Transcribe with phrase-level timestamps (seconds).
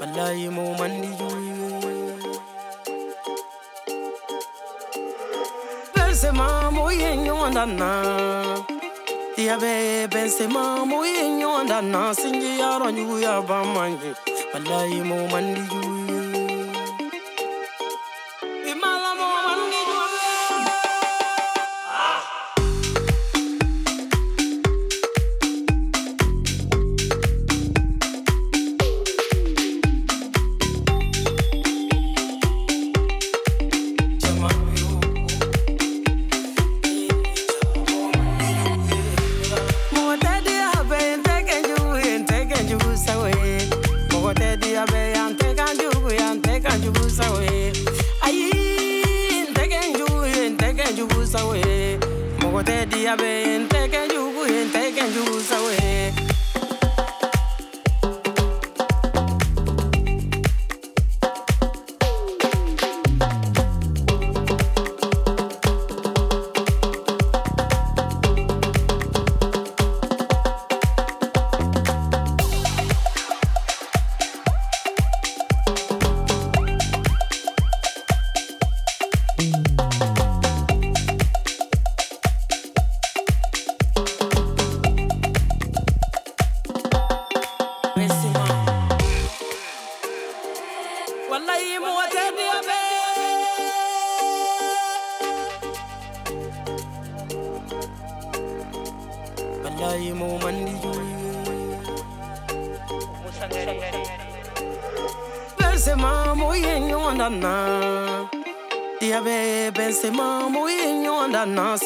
[0.00, 1.50] wallahi mo mandi juyi
[5.94, 6.90] Benzema mo.
[6.90, 7.90] Ye ɲɔgɔn na
[9.36, 9.72] Diabe
[10.12, 14.10] Benzema mo ye ɲɔgɔn na sinji yaro juguya ban man ye
[14.52, 15.16] wallahi mo.
[15.32, 16.19] mandi juyi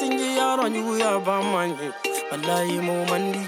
[0.05, 1.93] singi yaro nyu ya ba manye eh.
[2.31, 3.41] wallahi mu mandi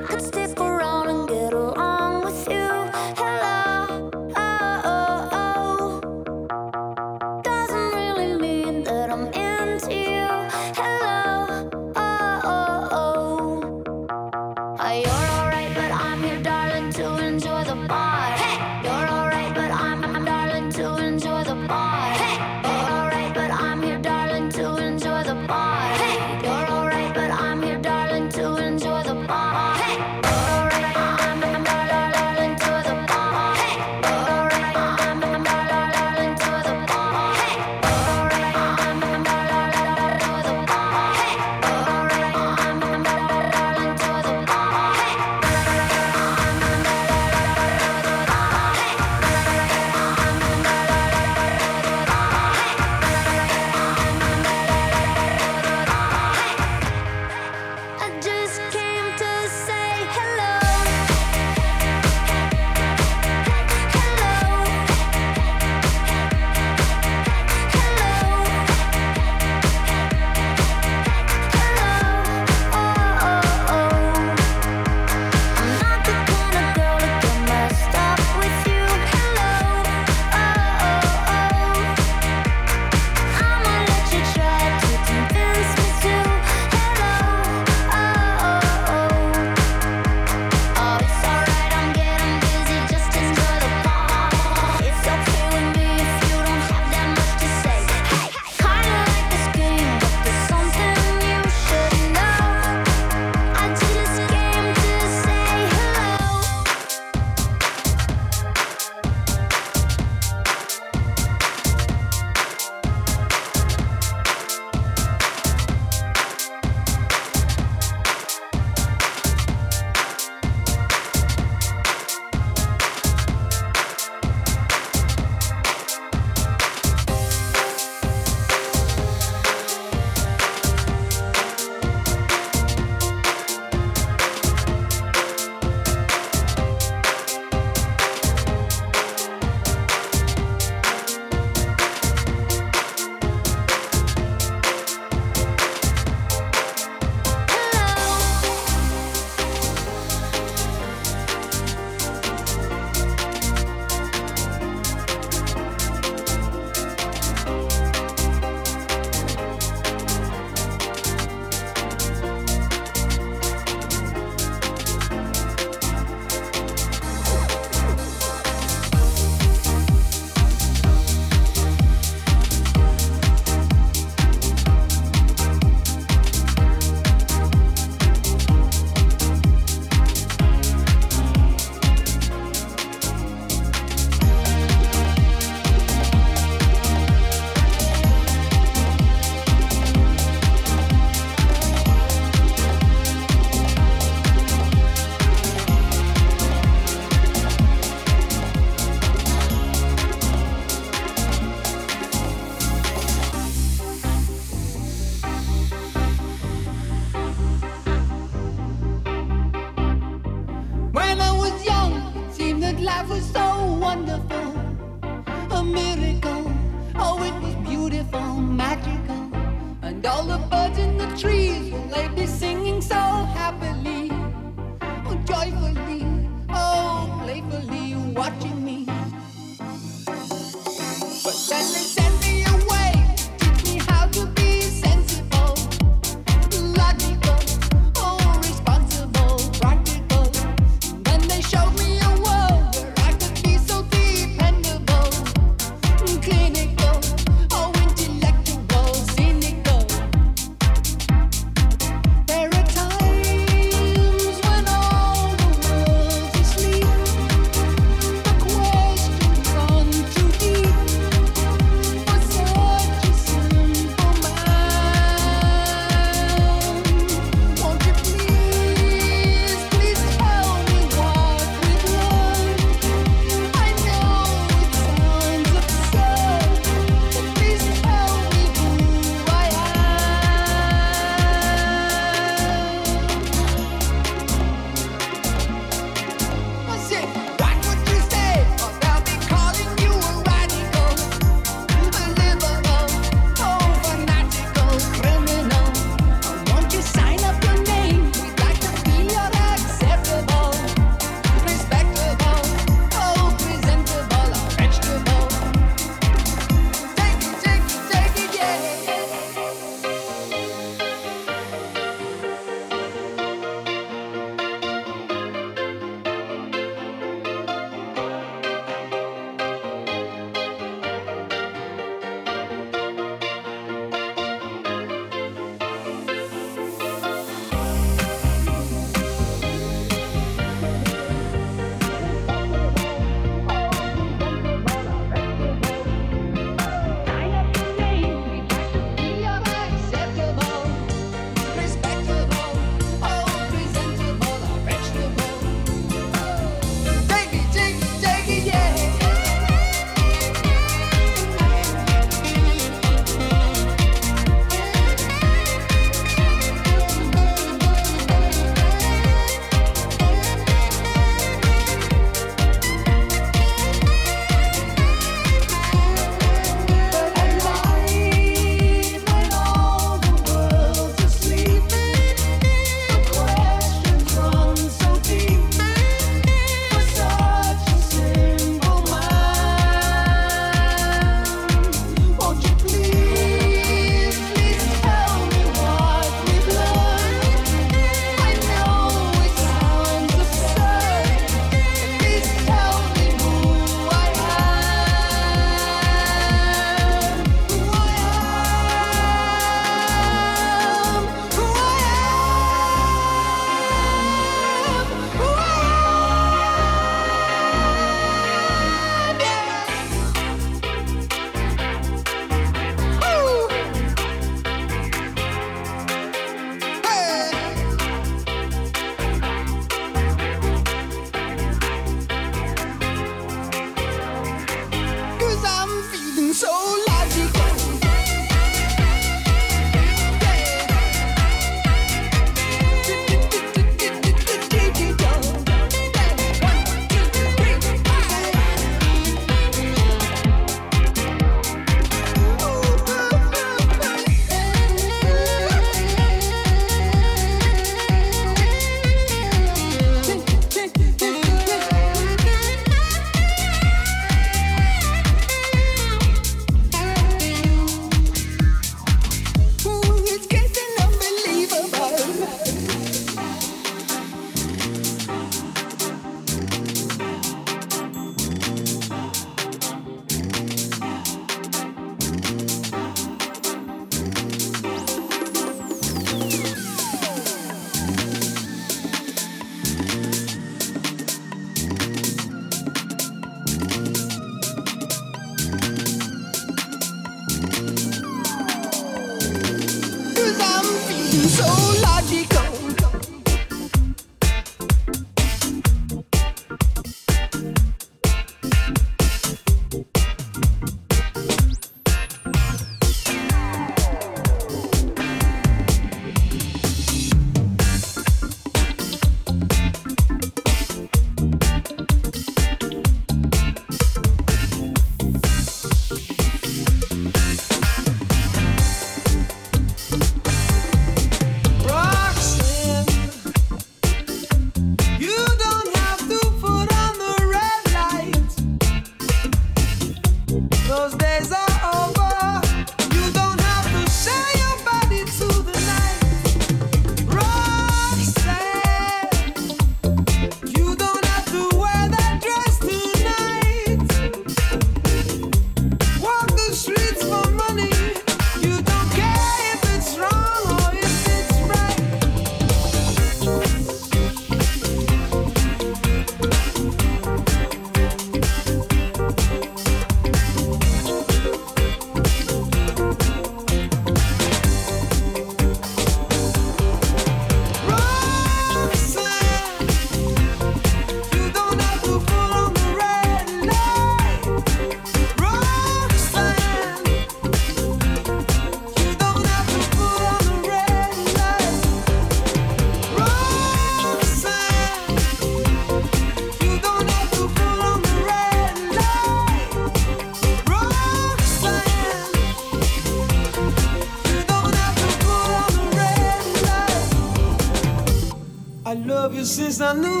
[599.61, 600.00] ça nous.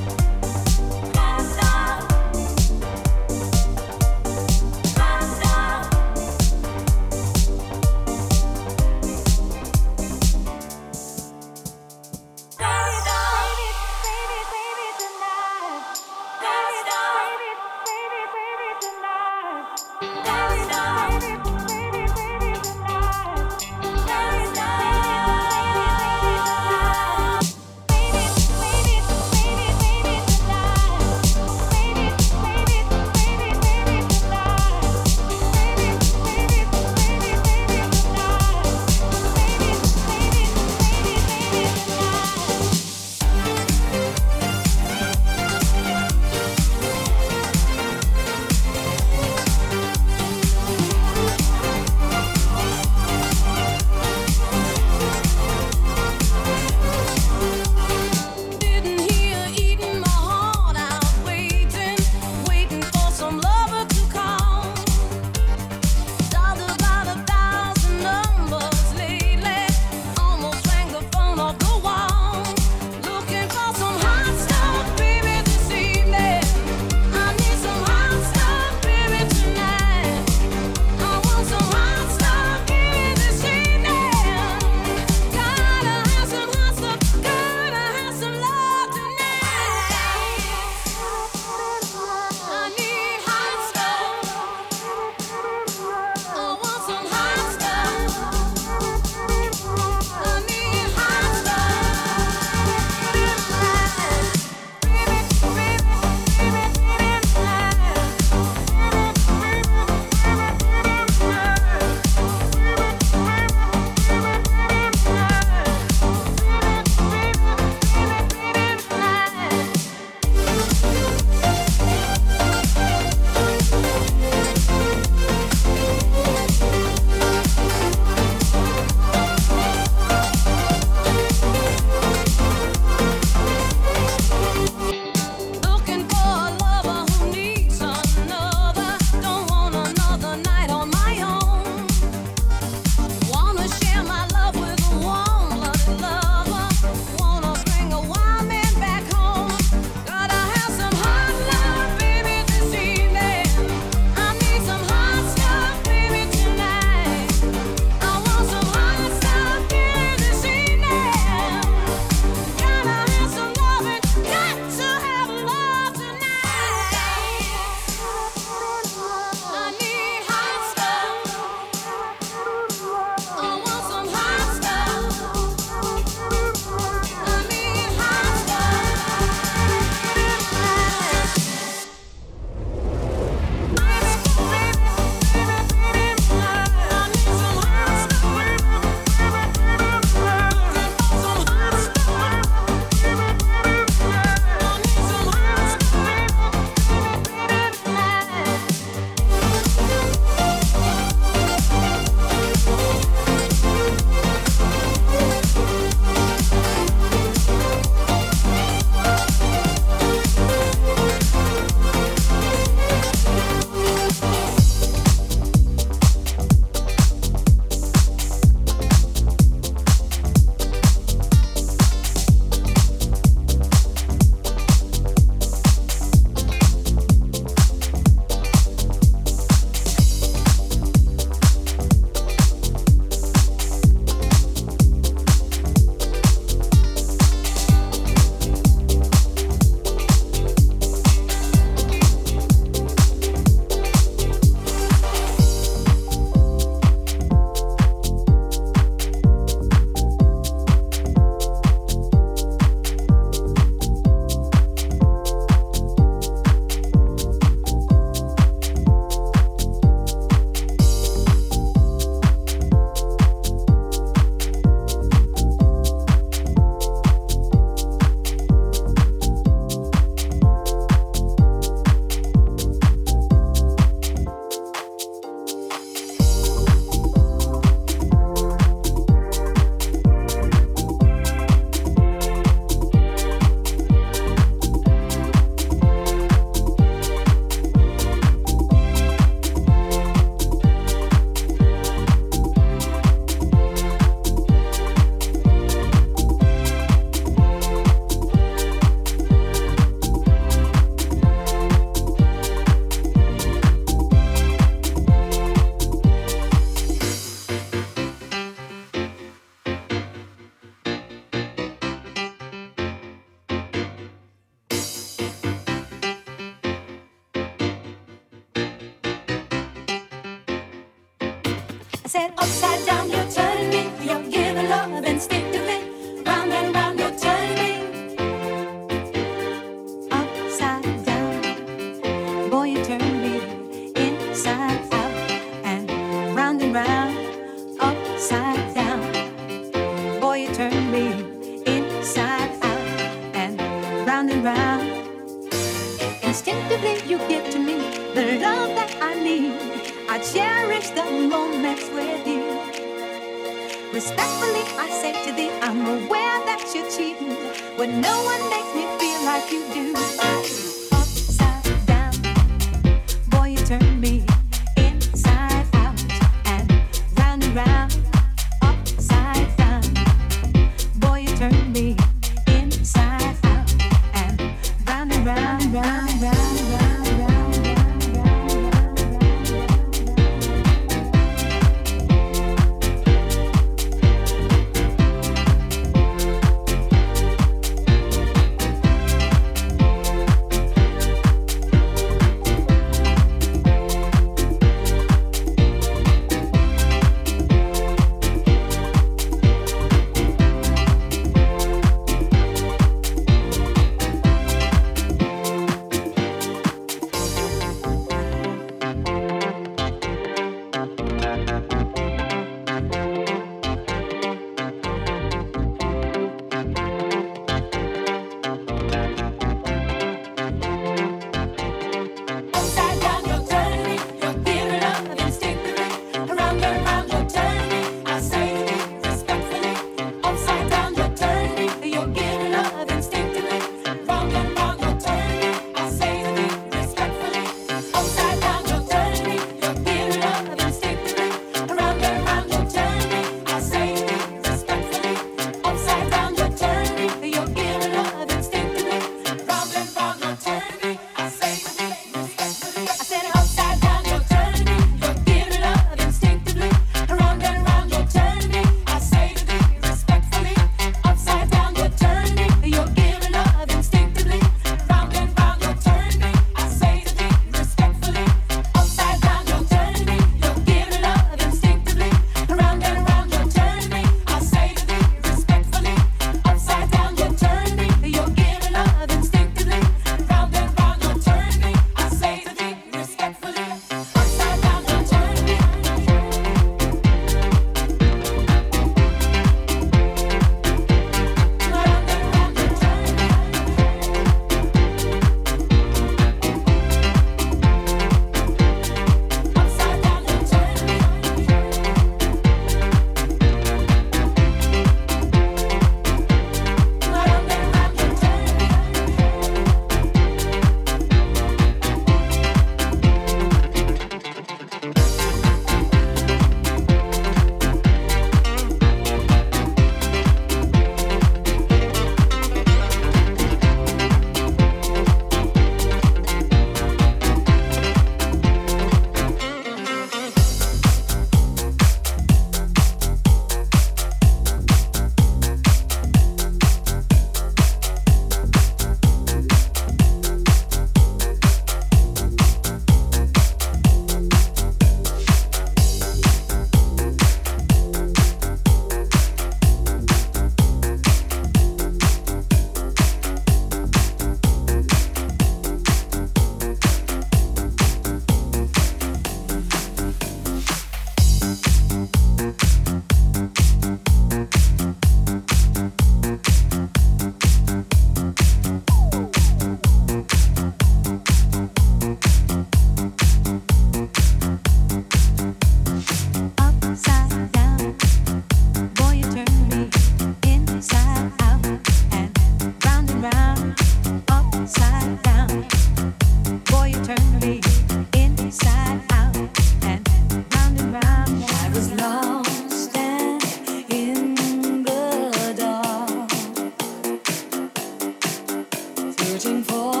[599.41, 600.00] for.